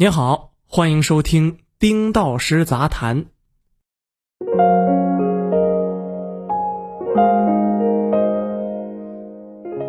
[0.00, 3.24] 您好，欢迎收听《丁道师杂谈》。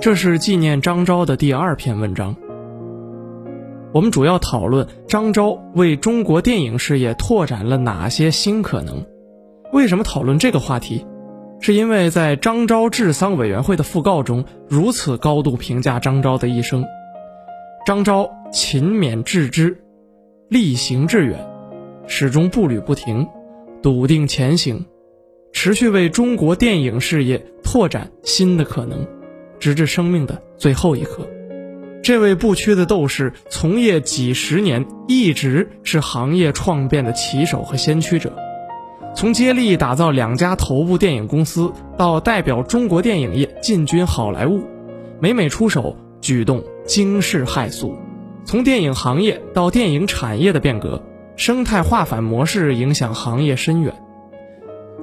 [0.02, 2.36] 这是纪念张昭的第二篇文章。
[3.94, 9.06] 我们主要讨论张昭为中国电影事业拓展了哪些新可能。
[9.74, 11.06] 为什么讨论这个话题？
[11.60, 16.84] 是因为在张昭治丧委员会的讣告中，如此高度评价张昭的一生：
[17.86, 19.84] 张昭勤勉致知，
[20.50, 21.38] 力行致远，
[22.08, 23.28] 始终步履不停，
[23.84, 24.84] 笃定前行，
[25.54, 29.06] 持续为中国电影事业拓展新的可能。
[29.60, 31.28] 直至生命的最后一刻，
[32.02, 38.34] 这位不屈的斗士从业几十年，一直是行业创变的旗手和先驱者。
[39.16, 44.64] 从接力打造两家头部电影公司，到代表中国电影业进军好莱坞，
[45.20, 47.96] 每每出手举动惊世骇俗。
[48.50, 51.04] 从电影行业到电影产业的变革，
[51.36, 53.94] 生态化反模式影响行业深远。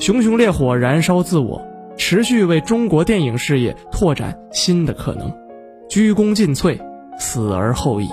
[0.00, 1.62] 熊熊烈火燃烧自我。
[1.96, 5.32] 持续为中国电影事业拓展新的可能，
[5.88, 6.76] 鞠躬尽瘁，
[7.20, 8.08] 死而后已。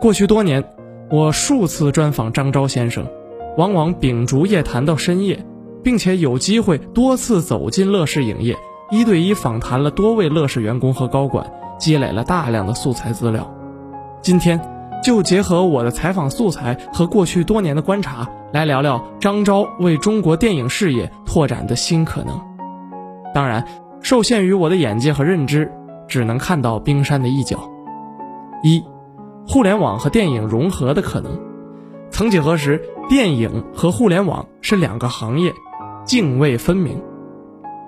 [0.00, 0.64] 过去多年，
[1.10, 3.06] 我数次专访张昭先生，
[3.56, 5.46] 往往秉烛夜谈到深夜，
[5.84, 8.56] 并且有机会多次走进乐视影业，
[8.90, 13.54] 一对一访谈了多位乐视员工和高管，积累了大量的素材资料。
[14.20, 14.60] 今天，
[15.02, 22.40] 就结合我的采访素材和过去多年的观察，来聊聊张昭为中国电影事业拓展的新可能。
[23.34, 23.64] 当然，
[24.02, 25.70] 受限于我的眼界和认知，
[26.08, 27.70] 只能看到冰山的一角。
[28.62, 28.82] 一，
[29.46, 31.38] 互联网和电影融合的可能。
[32.10, 35.52] 曾几何时，电影和互联网是两个行业，
[36.04, 37.00] 泾渭分明。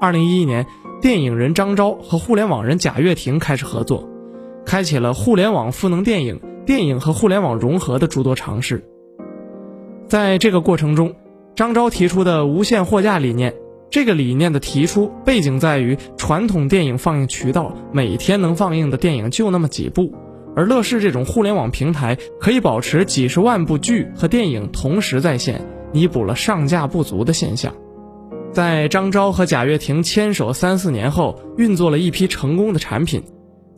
[0.00, 0.66] 二零一一年，
[1.02, 4.08] 电影人张昭和互联网人贾跃亭开始合作，
[4.70, 8.84] 开启了互联网赋能电影、电影和互联网融合的诸多尝试。
[10.06, 11.16] 在这个过程中，
[11.56, 13.52] 张昭提出的无限货架理念。
[13.90, 20.14] 这个理念的提出背景在于，传统电影放映渠道每天能放映的电影就那么几部，
[20.54, 27.74] 而乐视这种互联网平台可以保持几十万部剧和电影同时在线，弥补了上架不足的现象。
[28.52, 33.24] 在张昭和贾跃亭牵手三四年后，运作了一批成功的产品，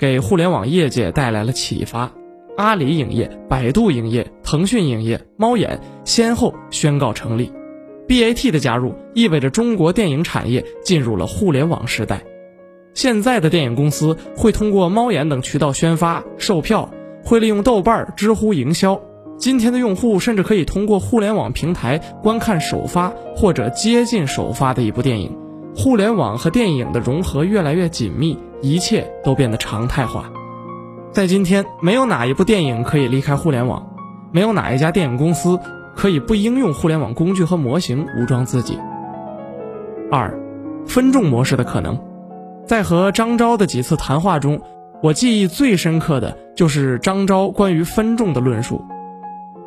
[0.03, 2.11] 给互联网业界带来了启发。
[2.57, 7.53] 阿里影业、百度影业、腾讯影业、猫眼先后宣告成立。
[8.09, 12.25] BAT 的加入意味着中国电影产业进入了互联网时代。
[12.95, 16.91] 现在的电影公司会通过猫眼等渠道宣发、售票，
[17.25, 19.01] 会利用豆瓣、知乎营销。
[19.39, 25.39] 今天的用户甚至可以通过互联网平台观看首发或者接近首发的一部电影。
[25.77, 30.31] 互联网和电影的融合越来越紧密，一切都变得常态化。
[31.11, 33.87] 在今天，没有哪一部电影可以离开互联网，
[34.31, 35.61] 没有哪一家电影公司。
[35.95, 38.79] 可以不应用互联网工具和模型武装自己。
[40.11, 40.35] 二，
[40.87, 42.01] 分众模式的可能，
[42.67, 44.59] 在和张昭的几次谈话中，
[45.03, 48.83] 我记忆最深刻的就是张昭关于分众的论述。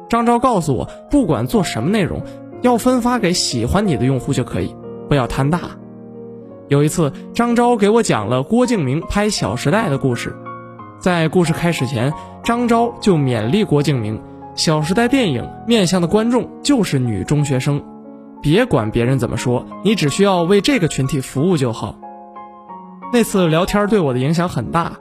[0.10, 2.24] 张昭告诉我，不管做什么内容，
[2.64, 4.76] 要分发给喜欢你的用户就可以，
[5.08, 5.60] 不要贪大。
[6.68, 10.36] 有一次，张昭给我讲了郭敬明拍《小时代》的故事，
[11.00, 12.12] 在故事开始前，
[12.44, 14.18] 张昭就勉励郭敬明。
[14.56, 17.84] 《小时代》电影面向的观众就是女中学生，
[18.42, 22.00] 别管别人怎么说，你只需要为这个群体服务就好。
[23.14, 24.94] 那次聊天对我的影响很大，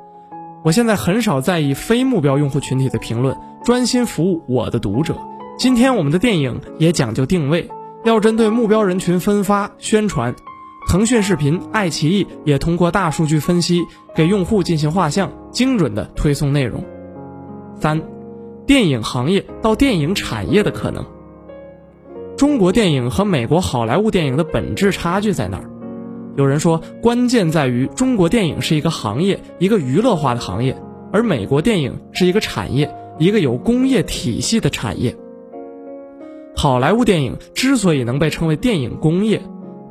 [0.64, 5.16] 我现在很少在意非目标用户群体的评论，专心服务我的读者。
[5.56, 7.70] 今天我们的电影也讲究定位，
[8.04, 10.34] 要针对目标人群分发宣传。
[10.88, 13.82] 腾讯视频、爱奇艺也通过大数据分析
[14.14, 16.84] 给用户进行画像，精准的推送内容。
[17.80, 18.00] 三。
[18.66, 21.04] 电影行业到电影产业的可能。
[22.34, 25.68] 中国电影和美国好莱坞电影的本质差距在哪儿？
[26.38, 30.80] 有人说，关键在于中国电影是一个行业，一个娱乐化的行业，
[31.12, 35.14] 而美国电影是一个产业，一个有工业体系的产业。
[36.56, 39.42] 好莱坞电影之所以能被称为电影工业。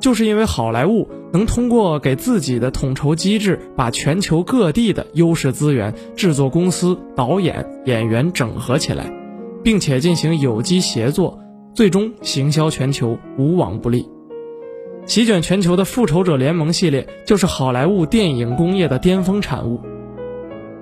[0.03, 9.09] 就是因为好莱坞能通过给自己的统筹机制，把全球各地的优势资源、制作公司、导演、演员整合起来，
[9.63, 11.39] 并且进行有机协作，
[11.73, 14.05] 最终行销全球，无往不利。
[15.05, 19.79] 席卷全球的《复仇者联盟》系列就是好莱坞电影工业的巅峰产物。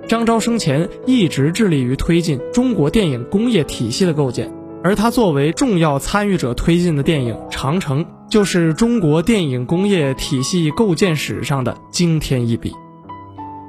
[0.08, 4.52] 张昭生前一直致力于推进中国电影工业体系的构建。
[4.84, 12.74] 而他作为重要参与者推进的电影《长城》，就是中国电影工业体系构建史上的惊天一笔。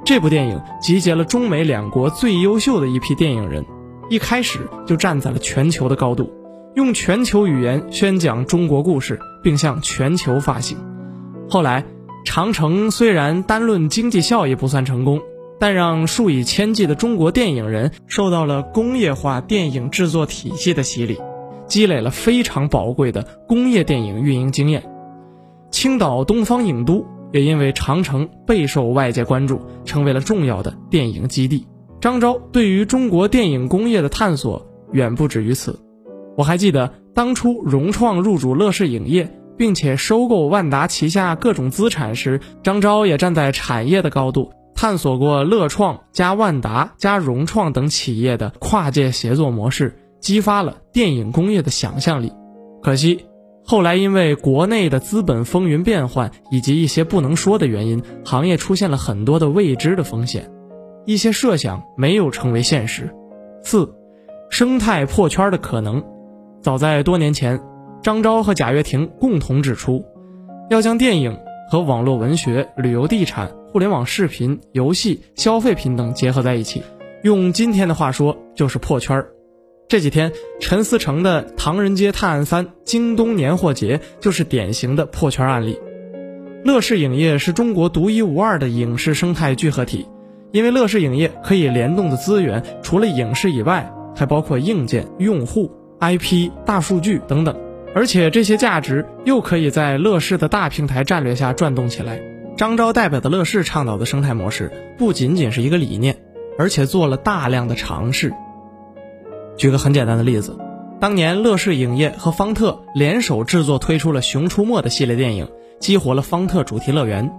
[0.04, 3.64] 这部电影集结了中美两国最优秀的一批电影人，
[4.10, 6.30] 一开始就站在了全球的高度，
[6.74, 10.76] 用全球语言宣讲中国故事，并向全球发行。
[11.48, 11.84] 后来，
[12.24, 15.20] 长城虽然单论经济效益不算成功，
[15.58, 21.18] 但让数以千计的中国电影人受到了工业化电影制作体系的洗礼，
[21.66, 24.82] 积累了非常宝贵的工业电影运营经验。
[25.70, 31.66] 青岛东方影都也因为长城备受外界关注，成为了重要的电影基地。
[32.00, 35.80] 张昭对于中国电影工业的探索远不止于此。
[36.36, 52.32] 我还记得当初融创入主乐视影业，并且收购万达旗下各种资产时，张昭也站在产业的高度探索过乐创加万达加融创等企业的跨界协作模式，激发了电影工业的想象力。
[52.82, 53.26] 可惜，
[53.64, 60.50] 后来因为国内的资本风云变幻以及一些不能说的原因，行业出现了很多的未知的风险。
[61.06, 63.14] 一些设想没有成为现实。
[63.62, 63.94] 四，
[64.50, 66.02] 生态破圈的可能。
[66.62, 67.60] 早在多年前，
[68.02, 70.04] 张昭和贾跃亭共同指出，
[70.70, 71.38] 要将电影
[71.70, 76.82] 和网络文学、旅游、地产、互联网视频、游戏、消费品等结合在一起。
[77.22, 79.28] 用今天的话说，就是破圈儿。
[79.88, 85.78] 这几天，陈思诚的《唐人街探案三》京东年货节就是典型的破圈案例。
[86.64, 90.06] 乐视影业是中国独一无二的影视生态聚合体。
[90.52, 95.68] 因为乐视影业可以联动的资源，除了影视以外，还包括硬件、用户、
[95.98, 97.56] IP、大数据等等，
[97.94, 102.20] 而且这些价值又可以在乐视的大平台战略下转动起来。
[102.56, 106.16] 张昭代表的乐视倡导的生态模式，不仅仅是一个理念，
[106.58, 108.32] 而且做了大量的尝试。
[109.56, 110.58] 举个很简单的例子，
[111.00, 115.48] 当年乐视影业和方特联手制作推出了《熊出没》的系列电影，
[115.80, 117.30] 激活了方特主题乐园。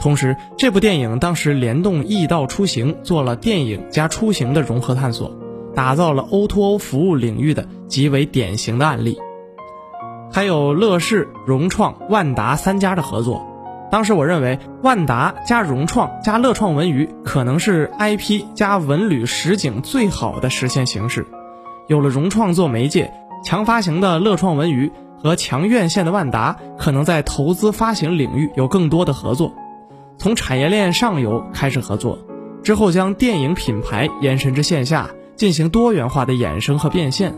[0.00, 5.34] 同时，这部电影当时联动易到出行，做了电影加出行的融合探索，
[5.74, 9.18] 打造了 O2O 服务领域的极为典型的案例。
[10.34, 13.46] 还有乐视、融创、万达三家的合作，
[13.88, 21.24] 当时我认为万达加融创加乐创文娱可能是 IP 加文旅实景最好的实现形式。
[21.86, 23.12] 有了融创做媒介，
[23.44, 24.90] 强发行的乐创文娱
[25.22, 29.54] 和强院线的万达，可能在投资发行领域有更多的合作。
[30.18, 32.18] 从产业链上游开始合作，
[32.64, 37.32] 之后将电影品牌延伸至线下，进行多元化的衍生和变现。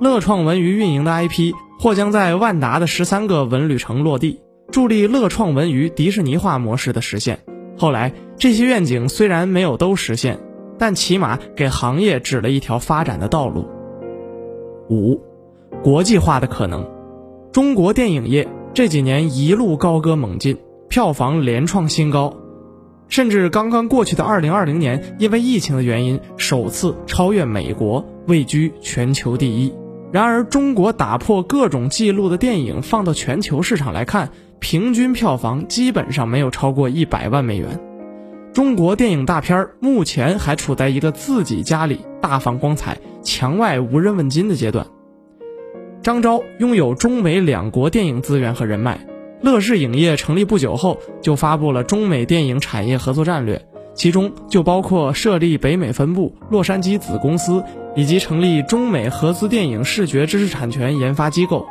[0.00, 4.40] 乐创文娱运营的 IP 或将在万达的十三个文旅城落地，
[4.70, 7.40] 助力乐创文娱迪士尼化模式的实现。
[7.76, 10.38] 后来这些愿景虽然没有都实现，
[10.78, 13.66] 但起码给行业指了一条发展的道路。
[14.88, 15.20] 五，
[15.82, 16.88] 国际化的可能。
[17.52, 20.58] 中国电影业这几年一路高歌猛进。
[20.88, 22.32] 票房连创新高，
[23.08, 29.74] 甚至刚刚过去的二零二零年，因为疫情的原因，首次超越美国，位居全球第一。
[30.12, 34.30] 然而，中国打破各种记录的电影放到全球市场来看，
[34.60, 37.80] 平均票房基本上没有超过一百万美元。
[38.54, 44.86] 中国电影大片目前还处在一个自己家里大放光彩、墙外无人问津的阶段。
[46.02, 49.06] 张昭拥有中美两国电影资源和人脉。
[49.42, 53.66] 乐视影业成立不久后，就发布了中美电影产业合作战略，
[53.96, 57.64] 其中就包括设立北美分部、洛杉矶子公司，
[57.96, 61.66] 以及成立中美合资电影视觉知识产权研发机构。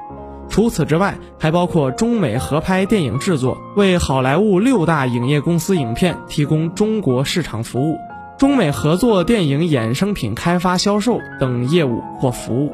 [0.50, 7.96] 除此之外，还包括中美合拍电影制作，为好莱坞六大影业公司影片提供中国市场服务；
[8.38, 12.74] 中美合作电影衍生品开发、销售等业务或服务。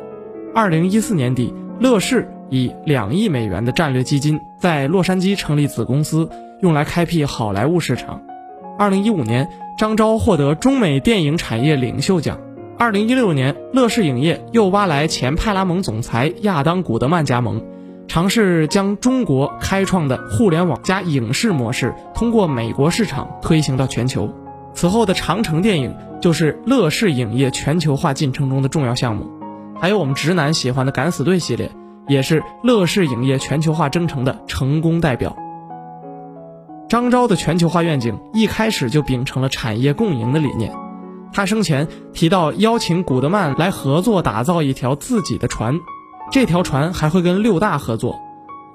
[0.56, 2.28] 二零一四年底，乐视。
[2.54, 6.30] 以两亿美元的战略基金在洛杉矶成立子公司，
[6.60, 8.22] 用来开辟好莱坞市场。
[8.78, 9.48] 二零一五年，
[9.78, 12.40] 张昭获得中美电影产业领袖奖。
[12.78, 17.62] 二零一六年，乐视影业又挖来前派拉蒙总裁亚当·古德曼加盟，
[18.08, 24.30] 尝试将中国开创的互联网加影视模式通过美国市场推行到全球。
[24.74, 29.30] 此后的长城电影就是乐视影业全球化进程中的重要项目。
[29.80, 31.70] 还有我们直男喜欢的《敢死队》系列。
[32.08, 35.38] 也是乐视影业全球化征程的成功代表。
[36.92, 40.74] 张昭的全球化愿景一开始就秉承了产业共赢的理念。
[41.32, 45.80] 他生前提到邀请古德曼来合作打造一条自己的船，
[46.34, 48.20] 这条船还会跟六大合作，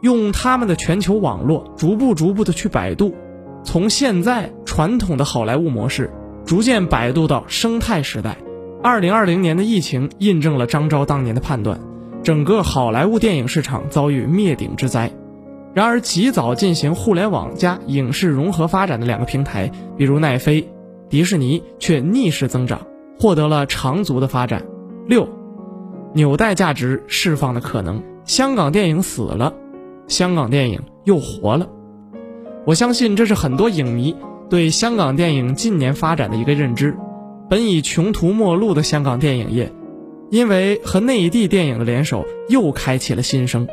[0.01, 3.15] 用他们的全球网络逐步逐步的去摆渡，
[3.63, 6.11] 从现在传统的好莱坞模式
[6.47, 8.39] 逐渐摆渡到生态时代。
[8.83, 11.79] 二零二零年的疫情印证了张昭当年的判断。
[12.23, 15.13] 整个好莱坞电影市场遭遇灭顶之灾，
[15.77, 20.67] 然而及早进行互联网加影视融合发展的两个平台，比如奈飞、
[21.11, 22.81] 迪士尼，却逆势增长，
[23.21, 24.65] 获得了长足的发展。
[25.07, 25.29] 六，
[26.15, 28.03] 纽带价值释放的可能。
[28.25, 29.53] 香港电影死了，
[30.09, 31.69] 香港电影又活了。
[32.65, 34.17] 我相信这是很多影迷
[34.49, 36.97] 对香港电影近年发展的一个认知。
[37.51, 39.71] 本已穷途末路的香港电影业，
[40.31, 43.69] 因为和内地电影的联手，又开启了新生。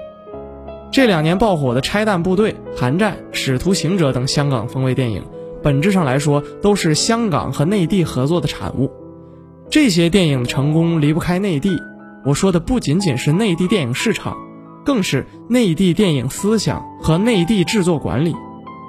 [0.93, 5.23] 这两年爆火的《拆弹部队》《寒战》《使徒行者》等香港风味电影，
[5.63, 8.91] 本质上来说都是香港和内地合作的产物。
[9.71, 11.81] 这些电影的成功离不开内地。
[12.23, 14.38] 我说的不仅仅是内地电影市场，
[14.85, 18.35] 更是内地电影思想和内地制作管理。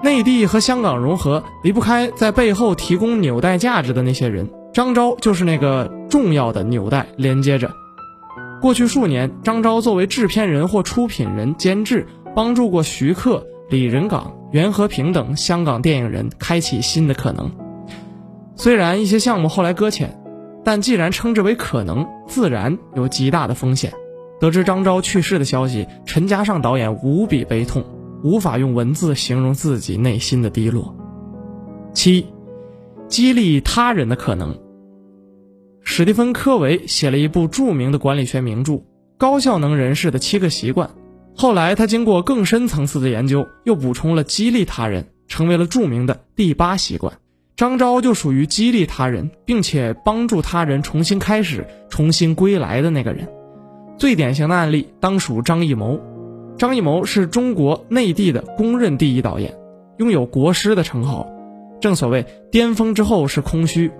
[0.02, 4.46] 内地和香港融合，离不开在背后提供纽带价值的那些人。
[4.74, 7.70] 张昭就是那个重要的纽带，连接着。
[8.64, 17.52] 过去数年，张昭作为制片人或出品人、监制，帮助过徐克、李仁港、袁和平等香港电影人开启新的可能。
[18.56, 20.18] 虽然一些项目后来搁浅，
[20.64, 23.92] 但既然称之为可能，自然有极大的风险。
[24.40, 27.84] 得知张昭去世的消息，陈嘉上导演无比悲痛，
[28.22, 30.96] 无法用文字形容自己内心的低落。
[31.92, 32.28] 七，
[33.08, 34.56] 激励他人的可能。
[35.96, 38.72] 史蒂芬·科维写了一部著名的管理学名著
[39.16, 40.88] 《高效能人士的七个习惯》，
[41.36, 47.14] 后来他经过更深层次的研究，又补充了激励他人，成为了著名的第八习惯。
[47.54, 53.28] 张昭就属于激励他人，并且帮助他人重新开始、重新归来的那个人。
[53.96, 56.00] 最典型的案例当属张艺谋。
[56.58, 59.54] 张艺谋是中国内地的公认第一导演，
[59.98, 61.28] 拥有国师的称号。
[61.80, 63.92] 正所谓巅峰之后是空虚。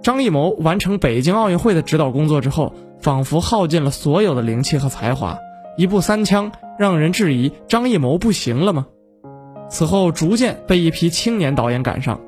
[0.00, 5.36] 张艺谋完成北京奥运会的指导工作之后，仿佛耗尽了所有的灵气和才华，
[5.76, 8.86] 一步三枪，让人质疑张艺谋不行了吗？
[9.68, 12.20] 此后逐渐被一批青年导演赶上。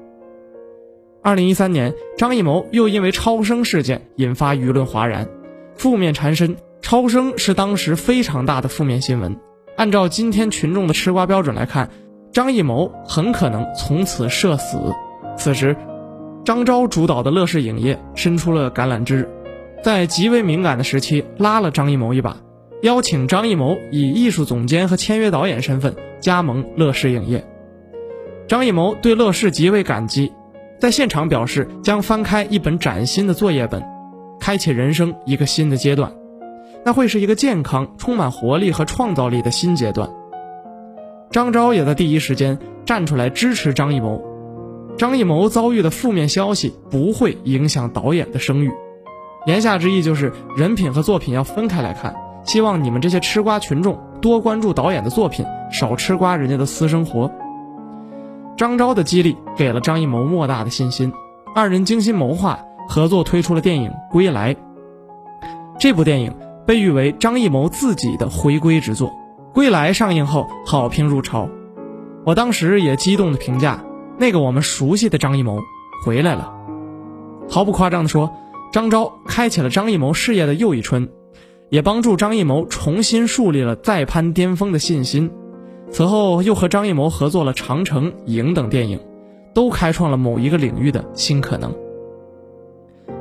[1.22, 5.28] 二零一三年，张艺谋又因为超生事件引发舆论哗然，
[5.76, 6.56] 负面缠身。
[6.82, 9.36] 超生是当时非常大的负面新闻。
[9.76, 11.88] 按照今天群众的吃瓜标准来看，
[12.32, 14.78] 张艺谋很可能从此社死。
[15.36, 15.76] 此时。
[16.50, 19.28] 张昭主导的乐视影业伸出了橄榄枝，
[19.84, 22.38] 在极为敏感的时期拉了张艺谋一把，
[22.82, 27.46] 邀请张艺谋以艺术总监和签约导演身份加盟乐视影业。
[28.48, 30.32] 张艺谋对乐视极为感激，
[30.80, 33.80] 在现场表示将翻开一本崭新的作业本，
[34.40, 36.12] 开启人生一个新的阶段，
[36.84, 40.10] 那会是一个健康、充满活力和创造力的新阶段。
[41.30, 44.20] 张昭也在第一时间站出来支持张艺谋。
[45.00, 48.70] 张艺谋遭遇的负面消息不会影响导演的声誉，
[49.46, 52.14] 言下之意就是人品和作品要分开来看。
[52.44, 55.42] 希望你们这些吃瓜群众多关注导演的作品，
[55.72, 57.30] 少吃瓜人家的私生活。
[58.58, 61.10] 张昭的激励给了张艺谋莫大的信心，
[61.54, 64.54] 二人精心谋划合作推出了电影《归来》。
[65.78, 66.34] 这部电影
[66.66, 69.08] 被誉为张艺谋自己的回归之作，
[69.54, 71.48] 《归来》上映后好评如潮，
[72.26, 73.82] 我当时也激动的评价。
[74.20, 75.62] 那个我们熟悉的张艺谋
[76.04, 76.52] 回来了，
[77.48, 78.30] 毫不夸张地说，
[78.70, 81.08] 张昭开启了张艺谋事业的又一春，
[81.70, 85.30] 也帮助张艺谋重新树立了再攀巅峰的信心。
[85.90, 89.00] 此后又和张艺谋合作了《长城》《影》等电影，
[89.54, 91.74] 都开创了某一个领域的新可能。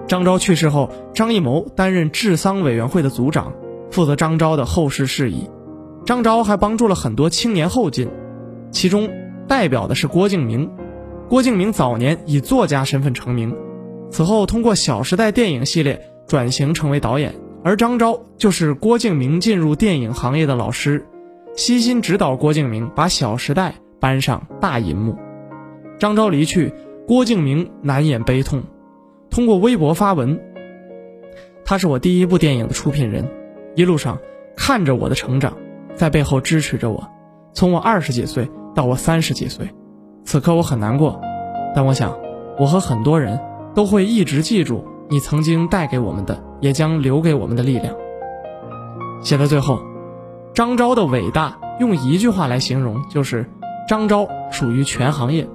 [0.06, 3.54] 张昭去世后，张艺谋担任治丧委员会的组长，
[3.90, 5.50] 负责张昭的后事事宜。
[6.06, 8.10] 张昭还帮助了很多青年后进，
[8.70, 9.10] 其中
[9.48, 10.70] 代表的是郭敬明。
[11.30, 13.56] 郭敬明早年以作家身份成名，
[14.10, 21.06] 此后通过《小时代》电影系列转型成为导演，而张昭就是郭敬明进入电影行业的老师，
[21.56, 23.70] 悉心指导郭敬明把《小时代》
[24.00, 25.16] 搬上大银幕。
[26.00, 26.74] 张昭离去，
[27.06, 28.64] 郭敬明难掩悲痛，
[29.30, 30.42] 通过微博发文
[31.64, 33.30] ：“他是我第一部电影的出品人，
[33.76, 34.18] 一路上
[34.58, 35.56] 看着我的成长，
[35.94, 37.08] 在背后支持着我，
[37.54, 39.70] 从我二十几岁到我三十几岁。”
[40.30, 41.20] 此刻我很难过，
[41.74, 42.16] 但我想，
[42.60, 43.40] 我和很多人
[43.74, 47.96] 都会一直记住你曾经带给我们的，也将留给我们的力量。
[49.24, 49.80] 写到最后，
[50.54, 53.50] 张昭的伟大用一句话来形容，就是
[53.88, 55.50] 张昭属于全行业。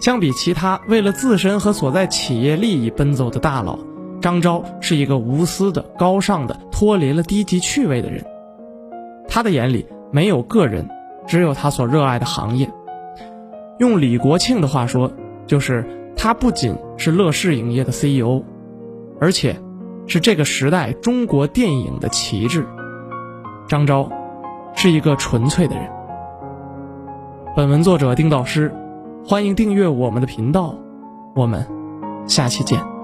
[0.00, 3.80] 相比其他为了自身和所在企业利益奔走的大佬，
[4.20, 8.24] 张昭是一个无私的、高尚的、脱离了低级趣味的人。
[9.26, 10.88] 他的眼里没有个人，
[11.26, 12.70] 只有他所热爱的行业。
[13.80, 15.10] 用李国庆的话说，
[15.46, 18.42] 就是他不仅是乐视影业的 CEO，
[19.18, 19.56] 而且
[20.06, 22.66] 是这个时代中国电影的旗帜。
[23.66, 24.12] 张昭
[24.74, 25.88] 是一个纯粹的人。
[27.56, 28.70] 本文作者丁道师，
[29.26, 30.74] 欢迎订阅我们的频道，
[31.34, 31.66] 我们
[32.26, 32.99] 下期见。